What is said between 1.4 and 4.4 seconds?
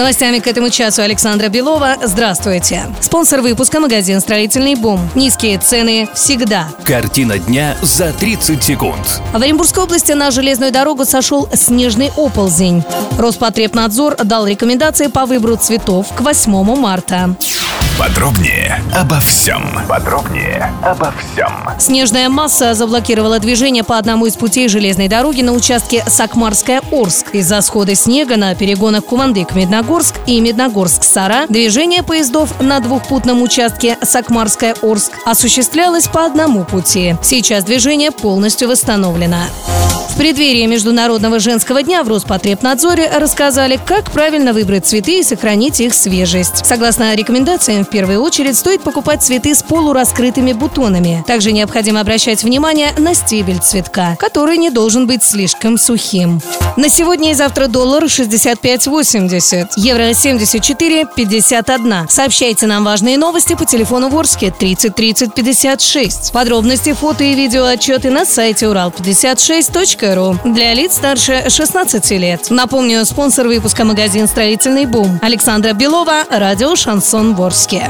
Белова. Здравствуйте. Спонсор выпуска– магазин